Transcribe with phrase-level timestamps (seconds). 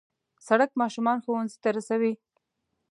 [0.47, 2.13] سړک ماشومان ښوونځي ته رسوي.